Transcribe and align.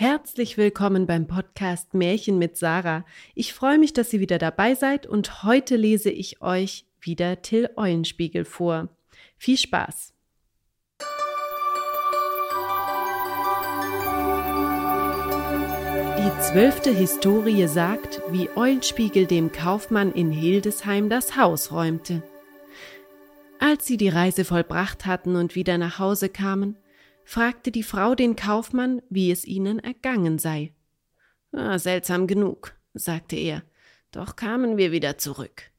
Herzlich 0.00 0.56
willkommen 0.56 1.06
beim 1.06 1.26
Podcast 1.26 1.92
Märchen 1.92 2.38
mit 2.38 2.56
Sarah. 2.56 3.04
Ich 3.34 3.52
freue 3.52 3.78
mich, 3.78 3.92
dass 3.92 4.10
ihr 4.14 4.20
wieder 4.20 4.38
dabei 4.38 4.74
seid 4.74 5.06
und 5.06 5.42
heute 5.42 5.76
lese 5.76 6.08
ich 6.08 6.40
euch 6.40 6.86
wieder 7.02 7.42
Till 7.42 7.68
Eulenspiegel 7.76 8.46
vor. 8.46 8.88
Viel 9.36 9.58
Spaß! 9.58 10.14
Die 16.16 16.40
zwölfte 16.50 16.94
Historie 16.94 17.68
sagt, 17.68 18.22
wie 18.30 18.48
Eulenspiegel 18.56 19.26
dem 19.26 19.52
Kaufmann 19.52 20.14
in 20.14 20.30
Hildesheim 20.30 21.10
das 21.10 21.36
Haus 21.36 21.72
räumte. 21.72 22.22
Als 23.58 23.84
sie 23.84 23.98
die 23.98 24.08
Reise 24.08 24.46
vollbracht 24.46 25.04
hatten 25.04 25.36
und 25.36 25.54
wieder 25.54 25.76
nach 25.76 25.98
Hause 25.98 26.30
kamen, 26.30 26.78
fragte 27.24 27.70
die 27.70 27.82
Frau 27.82 28.14
den 28.14 28.36
Kaufmann, 28.36 29.02
wie 29.08 29.30
es 29.30 29.44
ihnen 29.44 29.78
ergangen 29.78 30.38
sei. 30.38 30.72
Ah, 31.52 31.78
seltsam 31.78 32.26
genug, 32.26 32.74
sagte 32.94 33.36
er, 33.36 33.62
doch 34.12 34.36
kamen 34.36 34.76
wir 34.76 34.92
wieder 34.92 35.18
zurück. 35.18 35.70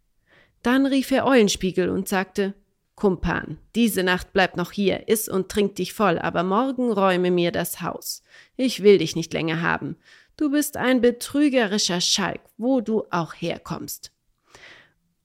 Dann 0.63 0.85
rief 0.85 1.11
er 1.11 1.25
Eulenspiegel 1.25 1.89
und 1.89 2.07
sagte 2.07 2.53
Kumpan, 2.95 3.57
diese 3.75 4.03
Nacht 4.03 4.31
bleib 4.31 4.57
noch 4.57 4.71
hier, 4.71 5.07
iss 5.07 5.27
und 5.27 5.49
trink 5.49 5.75
dich 5.75 5.93
voll, 5.93 6.19
aber 6.19 6.43
morgen 6.43 6.91
räume 6.91 7.31
mir 7.31 7.51
das 7.51 7.81
Haus. 7.81 8.21
Ich 8.57 8.83
will 8.83 8.99
dich 8.99 9.15
nicht 9.15 9.33
länger 9.33 9.61
haben. 9.61 9.97
Du 10.37 10.51
bist 10.51 10.77
ein 10.77 11.01
betrügerischer 11.01 12.01
Schalk, 12.01 12.41
wo 12.57 12.81
du 12.81 13.05
auch 13.09 13.33
herkommst. 13.33 14.11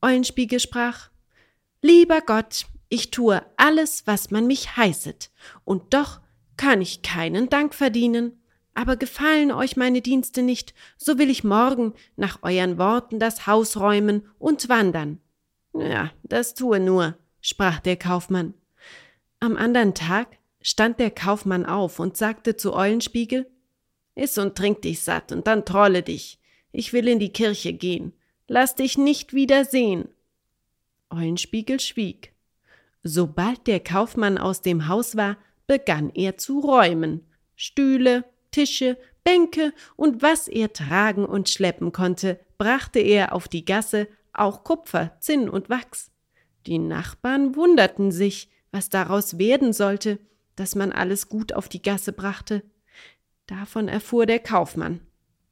Eulenspiegel 0.00 0.60
sprach 0.60 1.10
Lieber 1.82 2.20
Gott, 2.20 2.66
ich 2.88 3.10
tue 3.10 3.42
alles, 3.56 4.06
was 4.06 4.30
man 4.30 4.46
mich 4.46 4.76
heißet, 4.76 5.30
und 5.64 5.94
doch 5.94 6.20
kann 6.56 6.80
ich 6.80 7.02
keinen 7.02 7.48
Dank 7.48 7.74
verdienen. 7.74 8.42
Aber 8.74 8.96
gefallen 8.96 9.52
euch 9.52 9.76
meine 9.76 10.02
Dienste 10.02 10.42
nicht, 10.42 10.74
so 10.98 11.18
will 11.18 11.30
ich 11.30 11.44
morgen 11.44 11.94
nach 12.16 12.42
euren 12.42 12.76
Worten 12.78 13.18
das 13.18 13.46
Haus 13.46 13.78
räumen 13.78 14.28
und 14.38 14.68
wandern. 14.68 15.18
Ja, 15.72 16.12
das 16.22 16.54
tue 16.54 16.78
nur, 16.78 17.16
sprach 17.40 17.80
der 17.80 17.96
Kaufmann. 17.96 18.54
Am 19.40 19.56
andern 19.56 19.94
Tag 19.94 20.38
stand 20.60 20.98
der 20.98 21.10
Kaufmann 21.10 21.64
auf 21.64 21.98
und 21.98 22.16
sagte 22.16 22.56
zu 22.56 22.74
Eulenspiegel 22.74 23.50
Iss 24.14 24.38
und 24.38 24.56
trink 24.56 24.82
dich 24.82 25.02
satt 25.02 25.30
und 25.30 25.46
dann 25.46 25.64
trolle 25.64 26.02
dich. 26.02 26.40
Ich 26.72 26.92
will 26.92 27.06
in 27.06 27.18
die 27.18 27.32
Kirche 27.32 27.72
gehen. 27.72 28.12
Lass 28.48 28.74
dich 28.74 28.98
nicht 28.98 29.34
wieder 29.34 29.64
sehen. 29.64 30.08
Eulenspiegel 31.10 31.80
schwieg. 31.80 32.35
Sobald 33.08 33.68
der 33.68 33.78
Kaufmann 33.78 34.36
aus 34.36 34.62
dem 34.62 34.88
Haus 34.88 35.16
war, 35.16 35.36
begann 35.68 36.10
er 36.12 36.38
zu 36.38 36.58
räumen. 36.58 37.24
Stühle, 37.54 38.24
Tische, 38.50 38.98
Bänke 39.22 39.72
und 39.94 40.22
was 40.22 40.48
er 40.48 40.72
tragen 40.72 41.24
und 41.24 41.48
schleppen 41.48 41.92
konnte, 41.92 42.40
brachte 42.58 42.98
er 42.98 43.32
auf 43.32 43.46
die 43.46 43.64
Gasse, 43.64 44.08
auch 44.32 44.64
Kupfer, 44.64 45.16
Zinn 45.20 45.48
und 45.48 45.70
Wachs. 45.70 46.10
Die 46.66 46.80
Nachbarn 46.80 47.54
wunderten 47.54 48.10
sich, 48.10 48.50
was 48.72 48.88
daraus 48.88 49.38
werden 49.38 49.72
sollte, 49.72 50.18
dass 50.56 50.74
man 50.74 50.90
alles 50.90 51.28
gut 51.28 51.52
auf 51.52 51.68
die 51.68 51.82
Gasse 51.82 52.12
brachte. 52.12 52.64
Davon 53.46 53.86
erfuhr 53.86 54.26
der 54.26 54.40
Kaufmann. 54.40 55.00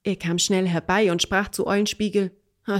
Er 0.03 0.17
kam 0.17 0.41
schnell 0.41 0.67
herbei 0.67 1.13
und 1.13 1.23
sprach 1.23 1.53
zu 1.53 1.69
Eulenspiegel 1.69 2.33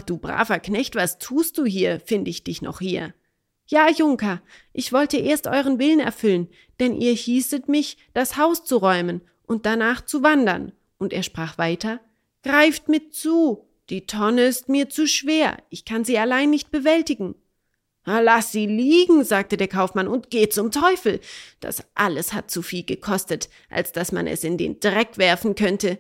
Du 0.07 0.19
braver 0.19 0.59
Knecht, 0.59 0.97
was 0.97 1.19
tust 1.19 1.59
du 1.59 1.65
hier? 1.65 2.01
Find 2.01 2.27
ich 2.27 2.43
dich 2.43 2.61
noch 2.61 2.81
hier? 2.81 3.15
Ja, 3.67 3.91
Junker, 3.91 4.43
ich 4.73 4.93
wollte 4.93 5.17
erst 5.17 5.47
euren 5.47 5.79
Willen 5.79 6.01
erfüllen, 6.01 6.49
denn 6.81 7.01
ihr 7.01 7.13
hießet 7.13 7.69
mich, 7.69 7.97
das 8.13 8.37
Haus 8.37 8.65
zu 8.65 8.77
räumen 8.77 9.23
und 9.47 9.65
danach 9.67 10.05
zu 10.05 10.23
wandern. 10.23 10.73
Und 10.99 11.13
er 11.13 11.23
sprach 11.23 11.59
weiter, 11.59 12.01
Greift 12.43 12.89
mit 12.89 13.15
zu, 13.15 13.67
die 13.89 14.07
Tonne 14.07 14.45
ist 14.45 14.69
mir 14.69 14.91
zu 14.91 15.07
schwer, 15.07 15.57
ich 15.71 15.85
kann 15.85 16.05
sie 16.05 16.19
allein 16.19 16.51
nicht 16.51 16.71
bewältigen. 16.71 17.35
Lass 18.07 18.53
sie 18.53 18.67
liegen, 18.67 19.25
sagte 19.25 19.57
der 19.57 19.69
Kaufmann, 19.69 20.09
und 20.09 20.31
geh 20.31 20.51
zum 20.51 20.71
Teufel. 20.71 21.21
Das 21.61 21.85
alles 21.95 22.35
hat 22.35 22.51
zu 22.51 22.61
viel 22.61 22.85
gekostet, 22.85 23.49
als 23.71 23.93
dass 23.93 24.13
man 24.13 24.27
es 24.27 24.45
in 24.45 24.59
den 24.59 24.79
Dreck 24.79 25.17
werfen 25.17 25.55
könnte. 25.55 25.99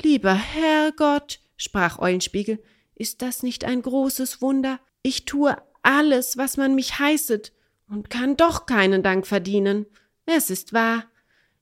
Lieber 0.00 0.34
Herrgott, 0.34 1.40
sprach 1.56 1.98
Eulenspiegel, 1.98 2.62
ist 2.94 3.20
das 3.20 3.42
nicht 3.42 3.64
ein 3.64 3.82
großes 3.82 4.40
Wunder? 4.40 4.78
Ich 5.02 5.24
tue 5.24 5.56
alles, 5.82 6.36
was 6.36 6.56
man 6.56 6.74
mich 6.74 6.98
heißet, 6.98 7.52
und 7.88 8.08
kann 8.08 8.36
doch 8.36 8.66
keinen 8.66 9.02
Dank 9.02 9.26
verdienen. 9.26 9.86
Es 10.24 10.50
ist 10.50 10.72
wahr. 10.72 11.04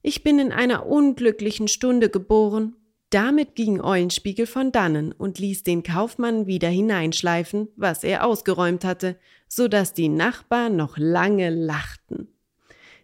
Ich 0.02 0.22
bin 0.22 0.38
in 0.38 0.52
einer 0.52 0.86
unglücklichen 0.86 1.68
Stunde 1.68 2.10
geboren. 2.10 2.76
Damit 3.10 3.54
ging 3.54 3.80
Eulenspiegel 3.80 4.46
von 4.46 4.70
dannen 4.70 5.12
und 5.12 5.38
ließ 5.38 5.62
den 5.62 5.82
Kaufmann 5.82 6.46
wieder 6.46 6.68
hineinschleifen, 6.68 7.68
was 7.76 8.04
er 8.04 8.26
ausgeräumt 8.26 8.84
hatte, 8.84 9.18
so 9.48 9.68
dass 9.68 9.94
die 9.94 10.10
Nachbarn 10.10 10.76
noch 10.76 10.98
lange 10.98 11.48
lachten. 11.48 12.28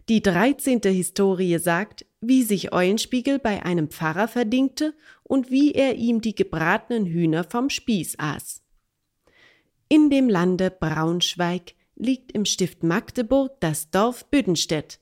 Die 0.07 0.21
dreizehnte 0.21 0.89
Historie 0.89 1.57
sagt, 1.57 2.05
wie 2.21 2.43
sich 2.43 2.71
Eulenspiegel 2.71 3.39
bei 3.39 3.65
einem 3.65 3.89
Pfarrer 3.89 4.27
verdingte 4.27 4.93
und 5.23 5.49
wie 5.49 5.71
er 5.71 5.95
ihm 5.95 6.21
die 6.21 6.35
gebratenen 6.35 7.07
Hühner 7.07 7.43
vom 7.43 7.71
Spieß 7.71 8.19
aß. 8.19 8.61
In 9.87 10.09
dem 10.09 10.29
Lande 10.29 10.71
Braunschweig 10.71 11.75
liegt 11.95 12.31
im 12.31 12.45
Stift 12.45 12.81
Magdeburg 12.81 13.59
das 13.59 13.91
Dorf 13.91 14.25
Büdenstedt. 14.25 14.99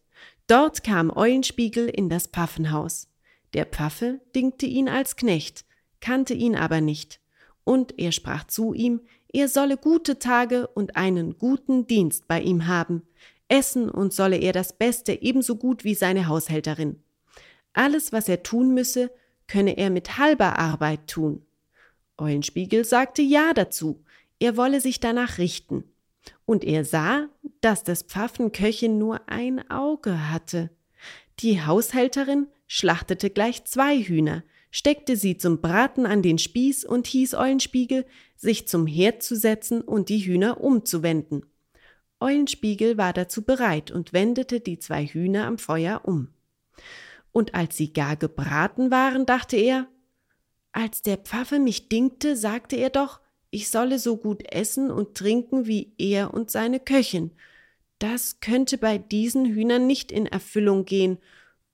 Dort 0.47 0.83
kam 0.83 1.09
Eulenspiegel 1.15 1.87
in 1.87 2.09
das 2.09 2.27
Pfaffenhaus. 2.27 3.07
Der 3.53 3.65
Pfaffe 3.65 4.19
dingte 4.35 4.65
ihn 4.65 4.89
als 4.89 5.15
Knecht, 5.15 5.63
kannte 6.01 6.33
ihn 6.33 6.55
aber 6.57 6.81
nicht, 6.81 7.21
und 7.63 7.97
er 7.97 8.11
sprach 8.11 8.43
zu 8.45 8.73
ihm, 8.73 8.99
er 9.31 9.47
solle 9.47 9.77
gute 9.77 10.19
Tage 10.19 10.67
und 10.67 10.97
einen 10.97 11.37
guten 11.37 11.87
Dienst 11.87 12.27
bei 12.27 12.41
ihm 12.41 12.67
haben, 12.67 13.03
essen 13.47 13.89
und 13.89 14.13
solle 14.13 14.37
er 14.37 14.51
das 14.51 14.73
Beste 14.73 15.21
ebenso 15.21 15.55
gut 15.55 15.85
wie 15.85 15.95
seine 15.95 16.27
Haushälterin. 16.27 17.01
Alles, 17.71 18.11
was 18.11 18.27
er 18.27 18.43
tun 18.43 18.73
müsse, 18.73 19.11
könne 19.47 19.77
er 19.77 19.89
mit 19.89 20.17
halber 20.17 20.59
Arbeit 20.59 21.07
tun. 21.07 21.45
Eulenspiegel 22.17 22.83
sagte 22.83 23.21
Ja 23.21 23.53
dazu, 23.53 24.03
er 24.39 24.57
wolle 24.57 24.81
sich 24.81 24.99
danach 24.99 25.37
richten. 25.37 25.83
Und 26.45 26.63
er 26.63 26.85
sah, 26.85 27.29
dass 27.61 27.83
des 27.83 28.03
Pfaffen 28.03 28.51
Köchin 28.51 28.97
nur 28.97 29.29
ein 29.29 29.69
Auge 29.69 30.31
hatte. 30.31 30.69
Die 31.39 31.61
Haushälterin 31.61 32.47
schlachtete 32.67 33.29
gleich 33.29 33.65
zwei 33.65 34.01
Hühner, 34.01 34.43
steckte 34.71 35.15
sie 35.15 35.37
zum 35.37 35.61
Braten 35.61 36.05
an 36.05 36.21
den 36.21 36.37
Spieß 36.37 36.85
und 36.85 37.07
hieß 37.07 37.35
Eulenspiegel, 37.35 38.05
sich 38.35 38.67
zum 38.67 38.87
Herd 38.87 39.23
zu 39.23 39.35
setzen 39.35 39.81
und 39.81 40.09
die 40.09 40.19
Hühner 40.19 40.61
umzuwenden. 40.61 41.45
Eulenspiegel 42.19 42.97
war 42.97 43.13
dazu 43.13 43.43
bereit 43.43 43.91
und 43.91 44.13
wendete 44.13 44.61
die 44.61 44.79
zwei 44.79 45.05
Hühner 45.05 45.45
am 45.45 45.57
Feuer 45.57 46.01
um. 46.05 46.29
Und 47.31 47.53
als 47.53 47.77
sie 47.77 47.91
gar 47.91 48.15
gebraten 48.15 48.91
waren, 48.91 49.25
dachte 49.25 49.57
er, 49.57 49.87
als 50.71 51.01
der 51.01 51.17
Pfaffe 51.17 51.59
mich 51.59 51.89
dingte, 51.89 52.35
sagte 52.35 52.75
er 52.77 52.89
doch, 52.89 53.19
ich 53.53 53.69
solle 53.69 53.99
so 53.99 54.17
gut 54.17 54.43
essen 54.51 54.89
und 54.89 55.15
trinken 55.15 55.67
wie 55.67 55.93
er 55.97 56.33
und 56.33 56.49
seine 56.49 56.79
Köchin. 56.79 57.31
Das 57.99 58.39
könnte 58.39 58.77
bei 58.77 58.97
diesen 58.97 59.45
Hühnern 59.45 59.85
nicht 59.85 60.11
in 60.11 60.25
Erfüllung 60.25 60.85
gehen, 60.85 61.19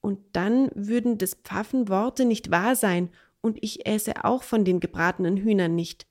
und 0.02 0.20
dann 0.34 0.70
würden 0.76 1.18
des 1.18 1.36
Pfaffen 1.36 1.90
Worte 1.90 2.26
nicht 2.26 2.52
wahr 2.52 2.76
sein, 2.76 3.10
und 3.42 3.58
ich 3.62 3.86
esse 3.86 4.26
auch 4.26 4.44
von 4.44 4.66
den 4.66 4.80
gebratenen 4.80 5.38
Hühnern 5.38 5.76
nicht. 5.76 6.06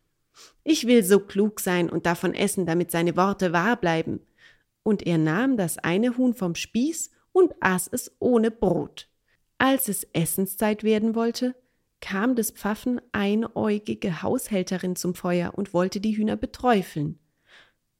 Ich 0.64 0.86
will 0.86 1.04
so 1.04 1.20
klug 1.20 1.60
sein 1.60 1.90
und 1.90 2.06
davon 2.06 2.34
essen, 2.34 2.64
damit 2.64 2.90
seine 2.90 3.16
Worte 3.16 3.52
wahr 3.52 3.76
bleiben. 3.76 4.20
Und 4.82 5.06
er 5.06 5.18
nahm 5.18 5.56
das 5.56 5.78
eine 5.78 6.16
Huhn 6.16 6.34
vom 6.34 6.54
Spieß 6.54 7.10
und 7.32 7.54
aß 7.60 7.90
es 7.92 8.12
ohne 8.18 8.50
Brot. 8.50 9.08
Als 9.58 9.88
es 9.88 10.04
Essenszeit 10.12 10.82
werden 10.82 11.14
wollte, 11.14 11.54
kam 12.00 12.36
des 12.36 12.50
Pfaffen 12.50 13.00
einäugige 13.12 14.22
Haushälterin 14.22 14.96
zum 14.96 15.14
Feuer 15.14 15.52
und 15.54 15.74
wollte 15.74 16.00
die 16.00 16.16
Hühner 16.16 16.36
beträufeln. 16.36 17.18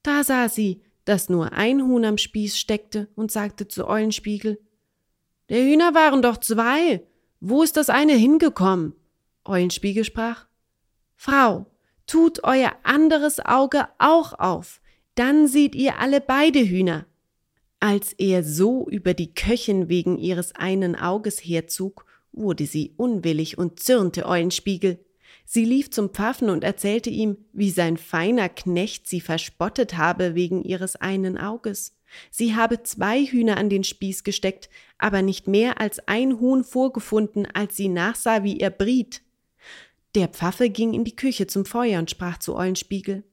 Da 0.03 0.25
sah 0.25 0.49
sie, 0.49 0.83
dass 1.05 1.29
nur 1.29 1.53
ein 1.53 1.83
Huhn 1.83 2.05
am 2.05 2.19
Spieß 2.19 2.59
steckte 2.59 3.09
und 3.15 3.33
sagte 3.33 3.67
zu 3.67 3.87
Eulenspiegel 3.87 4.61
Der 5.49 5.63
Hühner 5.63 5.95
waren 5.95 6.23
doch 6.23 6.37
zwei. 6.37 7.03
Wo 7.41 7.63
ist 7.63 7.77
das 7.77 7.89
eine 7.89 8.15
hingekommen? 8.15 8.95
Eulenspiegel 9.45 10.05
sprach 10.05 10.47
Frau, 11.17 11.67
tut 12.07 12.45
euer 12.45 12.73
anderes 12.83 13.41
Auge 13.41 13.89
auch 13.99 14.39
auf, 14.39 14.81
dann 15.15 15.49
seht 15.49 15.75
ihr 15.75 15.99
alle 15.99 16.21
beide 16.21 16.61
Hühner. 16.61 17.07
Als 17.81 18.13
er 18.13 18.45
so 18.45 18.89
über 18.89 19.15
die 19.15 19.35
Köchin 19.35 19.89
wegen 19.89 20.19
ihres 20.19 20.55
einen 20.55 20.97
Auges 20.97 21.39
herzog, 21.39 22.07
wurde 22.39 22.67
sie 22.67 22.95
unwillig 22.97 23.59
und 23.59 23.81
zürnte 23.81 24.27
Eulenspiegel. 24.27 24.99
Sie 25.45 25.65
lief 25.65 25.91
zum 25.91 26.11
Pfaffen 26.11 26.51
und 26.51 26.65
erzählte 26.65 27.11
ihm, 27.11 27.37
wie 27.53 27.71
sein 27.71 27.97
feiner 27.97 28.49
Knecht 28.49 29.09
sie 29.09 29.21
verspottet 29.21 29.97
habe 29.97 30.35
wegen 30.35 30.63
ihres 30.63 30.97
einen 30.97 31.39
Auges. 31.39 31.97
Sie 32.31 32.55
habe 32.55 32.83
zwei 32.83 33.25
Hühner 33.25 33.57
an 33.57 33.71
den 33.71 33.85
Spieß 33.85 34.25
gesteckt, 34.25 34.69
aber 34.99 35.23
nicht 35.23 35.47
mehr 35.47 35.81
als 35.81 36.01
ein 36.07 36.41
Huhn 36.41 36.65
vorgefunden, 36.65 37.47
als 37.53 37.77
sie 37.77 37.89
nachsah, 37.89 38.45
wie 38.45 38.61
er 38.61 38.71
briet. 38.71 39.23
Der 40.15 40.29
Pfaffe 40.29 40.71
ging 40.71 40.95
in 40.95 41.05
die 41.05 41.17
Küche 41.17 41.47
zum 41.47 41.65
Feuer 41.65 41.99
und 41.99 42.11
sprach 42.11 42.39
zu 42.39 42.57
Eulenspiegel. 42.57 43.25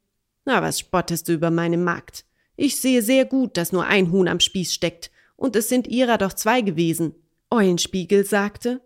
Na, 0.46 0.62
was 0.62 0.80
spottest 0.80 1.28
du 1.28 1.34
über 1.34 1.52
meine 1.52 1.78
Magd? 1.78 2.26
Ich 2.58 2.80
sehe 2.80 3.02
sehr 3.02 3.26
gut, 3.26 3.58
dass 3.58 3.72
nur 3.72 3.86
ein 3.86 4.12
Huhn 4.12 4.28
am 4.28 4.40
Spieß 4.40 4.74
steckt, 4.74 5.12
und 5.36 5.56
es 5.56 5.68
sind 5.68 5.88
ihrer 5.88 6.18
doch 6.18 6.34
zwei 6.34 6.62
gewesen. 6.62 7.16
Eulenspiegel 7.52 8.26
sagte, 8.26 8.82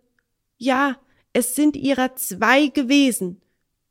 ja, 0.60 0.98
es 1.34 1.56
sind 1.56 1.76
ihrer 1.76 2.16
zwei 2.16 2.68
gewesen. 2.68 3.42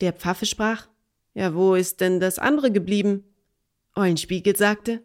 Der 0.00 0.12
Pfaffe 0.12 0.46
sprach, 0.46 0.86
ja, 1.34 1.54
wo 1.54 1.74
ist 1.74 2.00
denn 2.00 2.20
das 2.20 2.38
andere 2.38 2.70
geblieben? 2.70 3.24
Eulenspiegel 3.96 4.54
sagte, 4.56 5.02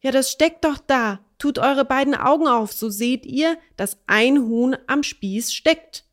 ja, 0.00 0.10
das 0.10 0.30
steckt 0.30 0.64
doch 0.64 0.78
da. 0.78 1.20
Tut 1.38 1.58
eure 1.58 1.84
beiden 1.84 2.14
Augen 2.14 2.46
auf, 2.46 2.72
so 2.72 2.88
seht 2.88 3.26
ihr, 3.26 3.58
dass 3.76 3.98
ein 4.06 4.38
Huhn 4.42 4.76
am 4.86 5.02
Spieß 5.02 5.52
steckt. 5.52 6.04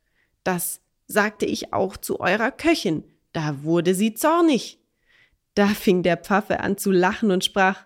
Das 0.43 0.81
sagte 1.05 1.45
ich 1.45 1.73
auch 1.73 1.95
zu 1.95 2.19
eurer 2.19 2.51
Köchin. 2.51 3.03
Da 3.33 3.63
wurde 3.63 3.93
sie 3.93 4.13
zornig. 4.13 4.79
Da 5.53 5.67
fing 5.67 6.03
der 6.03 6.17
Pfaffe 6.17 6.61
an 6.61 6.77
zu 6.77 6.91
lachen 6.91 7.31
und 7.31 7.45
sprach, 7.45 7.85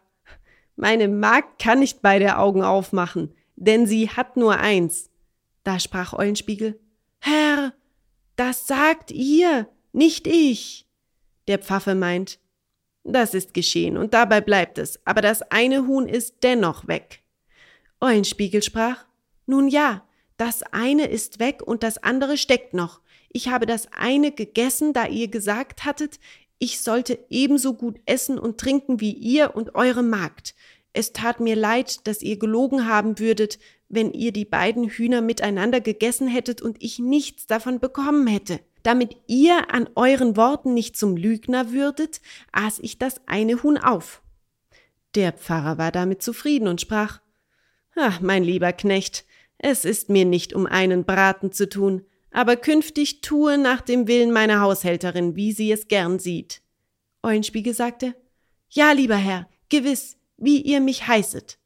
meine 0.75 1.07
Magd 1.07 1.61
kann 1.61 1.79
nicht 1.79 2.01
beide 2.01 2.37
Augen 2.37 2.63
aufmachen, 2.63 3.33
denn 3.55 3.85
sie 3.85 4.09
hat 4.09 4.37
nur 4.37 4.57
eins. 4.57 5.09
Da 5.63 5.79
sprach 5.79 6.13
Eulenspiegel, 6.13 6.79
Herr, 7.27 7.73
das 8.35 8.67
sagt 8.67 9.09
ihr, 9.09 9.67
nicht 9.93 10.27
ich. 10.27 10.85
Der 11.47 11.57
Pfaffe 11.57 11.95
meint, 11.95 12.37
das 13.03 13.33
ist 13.33 13.55
geschehen 13.55 13.97
und 13.97 14.13
dabei 14.13 14.41
bleibt 14.41 14.77
es, 14.77 14.99
aber 15.07 15.21
das 15.21 15.41
eine 15.41 15.87
Huhn 15.87 16.07
ist 16.07 16.35
dennoch 16.43 16.87
weg. 16.87 17.23
Eulenspiegel 17.99 18.61
sprach, 18.61 19.05
nun 19.47 19.69
ja, 19.69 20.07
das 20.37 20.61
eine 20.71 21.07
ist 21.07 21.39
weg 21.39 21.63
und 21.65 21.81
das 21.81 21.97
andere 21.97 22.37
steckt 22.37 22.75
noch. 22.75 23.01
Ich 23.29 23.49
habe 23.49 23.65
das 23.65 23.91
eine 23.91 24.31
gegessen, 24.31 24.93
da 24.93 25.07
ihr 25.07 25.27
gesagt 25.27 25.83
hattet, 25.83 26.19
ich 26.59 26.79
sollte 26.81 27.17
ebenso 27.31 27.73
gut 27.73 27.99
essen 28.05 28.37
und 28.37 28.59
trinken 28.59 28.99
wie 28.99 29.13
ihr 29.13 29.55
und 29.55 29.73
eure 29.73 30.03
Magd. 30.03 30.53
Es 30.93 31.11
tat 31.11 31.39
mir 31.39 31.55
leid, 31.55 32.05
dass 32.05 32.21
ihr 32.21 32.37
gelogen 32.37 32.87
haben 32.87 33.17
würdet, 33.17 33.57
wenn 33.89 34.11
ihr 34.11 34.31
die 34.31 34.45
beiden 34.45 34.89
Hühner 34.89 35.21
miteinander 35.21 35.81
gegessen 35.81 36.27
hättet 36.27 36.61
und 36.61 36.81
ich 36.81 36.99
nichts 36.99 37.47
davon 37.47 37.79
bekommen 37.79 38.27
hätte. 38.27 38.59
Damit 38.83 39.17
ihr 39.27 39.73
an 39.73 39.89
euren 39.95 40.37
Worten 40.37 40.73
nicht 40.73 40.95
zum 40.95 41.17
Lügner 41.17 41.71
würdet, 41.71 42.21
aß 42.51 42.79
ich 42.79 42.99
das 42.99 43.19
eine 43.27 43.63
Huhn 43.63 43.77
auf. 43.77 44.21
Der 45.15 45.31
Pfarrer 45.31 45.77
war 45.77 45.91
damit 45.91 46.21
zufrieden 46.21 46.67
und 46.67 46.81
sprach 46.81 47.21
Ach, 47.95 48.19
mein 48.19 48.43
lieber 48.43 48.73
Knecht, 48.73 49.25
es 49.57 49.85
ist 49.85 50.09
mir 50.09 50.25
nicht 50.25 50.53
um 50.53 50.65
einen 50.65 51.05
Braten 51.05 51.51
zu 51.51 51.69
tun, 51.69 52.05
aber 52.29 52.57
künftig 52.57 53.21
tue 53.21 53.57
nach 53.57 53.81
dem 53.81 54.07
Willen 54.07 54.31
meiner 54.31 54.59
Haushälterin, 54.59 55.35
wie 55.35 55.53
sie 55.53 55.71
es 55.71 55.87
gern 55.87 56.19
sieht. 56.19 56.61
Eulenspiegel 57.23 57.73
sagte 57.73 58.13
Ja, 58.69 58.91
lieber 58.91 59.15
Herr, 59.15 59.49
gewiss, 59.69 60.17
wie 60.37 60.61
ihr 60.61 60.81
mich 60.81 61.07
heißet. 61.07 61.57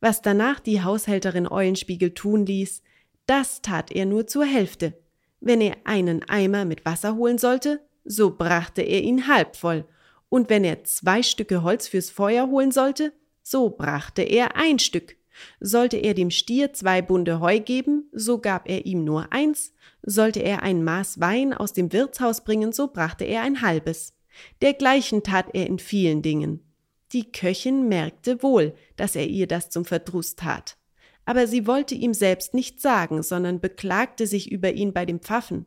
Was 0.00 0.22
danach 0.22 0.60
die 0.60 0.82
Haushälterin 0.82 1.46
Eulenspiegel 1.46 2.14
tun 2.14 2.46
ließ, 2.46 2.82
das 3.26 3.62
tat 3.62 3.92
er 3.92 4.06
nur 4.06 4.26
zur 4.26 4.44
Hälfte. 4.44 4.98
Wenn 5.40 5.60
er 5.60 5.76
einen 5.84 6.28
Eimer 6.28 6.64
mit 6.64 6.84
Wasser 6.84 7.16
holen 7.16 7.38
sollte, 7.38 7.80
so 8.04 8.36
brachte 8.36 8.82
er 8.82 9.02
ihn 9.02 9.28
halb 9.28 9.56
voll, 9.56 9.84
und 10.28 10.48
wenn 10.48 10.64
er 10.64 10.84
zwei 10.84 11.22
Stücke 11.22 11.62
Holz 11.62 11.88
fürs 11.88 12.10
Feuer 12.10 12.48
holen 12.48 12.72
sollte, 12.72 13.12
so 13.42 13.70
brachte 13.70 14.22
er 14.22 14.56
ein 14.56 14.78
Stück. 14.78 15.16
Sollte 15.60 15.96
er 15.96 16.14
dem 16.14 16.30
Stier 16.30 16.72
zwei 16.72 17.02
Bunde 17.02 17.40
Heu 17.40 17.60
geben, 17.60 18.08
so 18.12 18.38
gab 18.38 18.68
er 18.68 18.86
ihm 18.86 19.04
nur 19.04 19.32
eins, 19.32 19.72
sollte 20.02 20.40
er 20.40 20.62
ein 20.62 20.84
Maß 20.84 21.20
Wein 21.20 21.54
aus 21.54 21.72
dem 21.72 21.92
Wirtshaus 21.92 22.44
bringen, 22.44 22.72
so 22.72 22.88
brachte 22.88 23.24
er 23.24 23.42
ein 23.42 23.62
halbes. 23.62 24.14
Dergleichen 24.62 25.22
tat 25.22 25.46
er 25.54 25.66
in 25.66 25.78
vielen 25.78 26.22
Dingen. 26.22 26.69
Die 27.12 27.32
Köchin 27.32 27.88
merkte 27.88 28.42
wohl, 28.42 28.74
dass 28.96 29.16
er 29.16 29.26
ihr 29.26 29.46
das 29.46 29.70
zum 29.70 29.84
Verdruss 29.84 30.36
tat. 30.36 30.76
Aber 31.24 31.46
sie 31.46 31.66
wollte 31.66 31.94
ihm 31.94 32.14
selbst 32.14 32.54
nicht 32.54 32.80
sagen, 32.80 33.22
sondern 33.22 33.60
beklagte 33.60 34.26
sich 34.26 34.50
über 34.50 34.72
ihn 34.72 34.92
bei 34.92 35.04
dem 35.04 35.20
Pfaffen. 35.20 35.66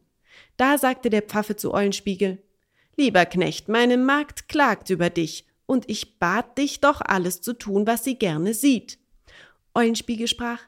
Da 0.57 0.77
sagte 0.77 1.09
der 1.09 1.21
Pfaffe 1.21 1.55
zu 1.55 1.73
Eulenspiegel, 1.73 2.41
Lieber 2.95 3.25
Knecht, 3.25 3.69
meine 3.69 3.97
Magd 3.97 4.47
klagt 4.47 4.89
über 4.89 5.09
dich, 5.09 5.45
und 5.65 5.89
ich 5.89 6.19
bat 6.19 6.57
dich 6.57 6.81
doch 6.81 7.01
alles 7.01 7.41
zu 7.41 7.53
tun, 7.53 7.87
was 7.87 8.03
sie 8.03 8.15
gerne 8.15 8.53
sieht. 8.53 8.99
Eulenspiegel 9.73 10.27
sprach, 10.27 10.59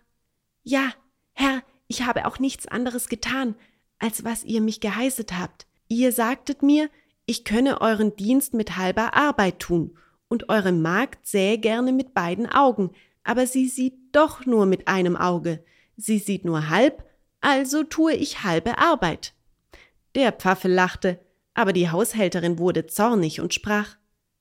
Ja, 0.64 0.94
Herr, 1.34 1.62
ich 1.88 2.04
habe 2.04 2.26
auch 2.26 2.40
nichts 2.40 2.68
anderes 2.68 3.08
getan, 3.08 3.56
als 4.00 4.24
was 4.24 4.44
ihr 4.44 4.62
mich 4.62 4.80
geheißet 4.80 5.34
habt. 5.34 5.68
Ihr 5.88 6.12
sagtet 6.12 6.64
mir, 6.64 6.90
ich 7.26 7.44
könne 7.44 7.82
euren 7.82 8.16
Dienst 8.16 8.54
mit 8.54 8.78
halber 8.78 9.14
Arbeit 9.14 9.60
tun, 9.60 9.98
und 10.28 10.50
eure 10.50 10.72
Magd 10.72 11.26
sähe 11.26 11.58
gerne 11.58 11.92
mit 11.92 12.14
beiden 12.14 12.48
Augen, 12.48 12.92
aber 13.24 13.48
sie 13.48 13.68
sieht 13.68 13.96
doch 14.12 14.46
nur 14.46 14.66
mit 14.66 14.88
einem 14.88 15.16
Auge. 15.16 15.64
Sie 15.98 16.20
sieht 16.20 16.46
nur 16.46 16.70
halb, 16.70 17.04
also 17.42 17.84
tue 17.84 18.14
ich 18.14 18.44
halbe 18.44 18.78
Arbeit. 18.78 19.34
Der 20.16 20.32
Pfaffe 20.32 20.68
lachte, 20.68 21.20
aber 21.54 21.74
die 21.74 21.90
Haushälterin 21.90 22.60
wurde 22.60 22.86
zornig 22.86 23.42
und 23.42 23.54
sprach 23.54 23.98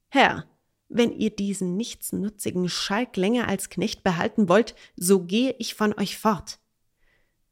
Herr, 0.09 0.45
wenn 0.89 1.13
ihr 1.13 1.31
diesen 1.31 1.77
nichtsnutzigen 1.77 2.69
Schalk 2.69 3.17
länger 3.17 3.49
als 3.49 3.69
Knecht 3.69 4.05
behalten 4.05 4.49
wollt, 4.49 4.75
so 4.97 5.25
gehe 5.25 5.55
ich 5.59 5.75
von 5.75 5.93
euch 5.99 6.19
fort. 6.19 6.61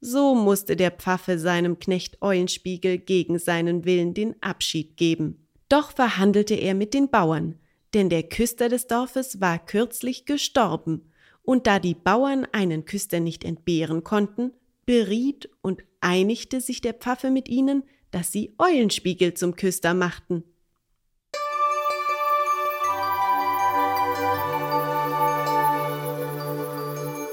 So 0.01 0.35
musste 0.35 0.77
der 0.77 0.91
Pfaffe 0.91 1.39
seinem 1.39 1.79
Knecht 1.79 2.23
Eulenspiegel 2.23 2.99
gegen 2.99 3.39
seinen 3.39 3.85
Willen 3.85 4.15
den 4.15 4.41
Abschied 4.43 4.97
geben. 4.97 5.49
Doch 5.69 5.93
verhandelte 5.93 6.55
er 6.55 6.75
mit 6.75 6.93
den 6.93 7.09
Bauern, 7.09 7.59
denn 7.95 8.09
der 8.09 8.23
Küster 8.23 8.69
des 8.69 8.87
Dorfes 8.87 9.41
war 9.41 9.59
kürzlich 9.59 10.25
gestorben, 10.25 11.13
und 11.43 11.67
da 11.67 11.79
die 11.79 11.95
Bauern 11.95 12.47
einen 12.53 12.85
Küster 12.85 13.21
nicht 13.21 13.45
entbehren 13.45 14.05
konnten, 14.05 14.53
beriet 14.87 15.51
und 15.61 15.83
einigte 16.01 16.61
sich 16.61 16.81
der 16.81 16.95
Pfaffe 16.95 17.31
mit 17.31 17.49
ihnen, 17.49 17.83
dass 18.11 18.31
sie 18.31 18.55
Eulenspiegel 18.59 19.35
zum 19.35 19.57
Küster 19.57 19.95
machten. 19.95 20.45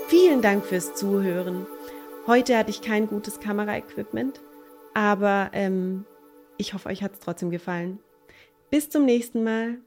Vielen 0.08 0.42
Dank 0.42 0.66
fürs 0.66 0.96
Zuhören. 0.96 1.68
Heute 2.26 2.58
hatte 2.58 2.70
ich 2.70 2.82
kein 2.82 3.08
gutes 3.08 3.40
Kameraequipment, 3.40 4.40
aber 4.94 5.50
ähm, 5.54 6.06
ich 6.58 6.74
hoffe, 6.74 6.90
euch 6.90 7.04
hat 7.04 7.14
es 7.14 7.20
trotzdem 7.20 7.52
gefallen. 7.52 8.00
Bis 8.70 8.90
zum 8.90 9.06
nächsten 9.06 9.44
Mal. 9.44 9.80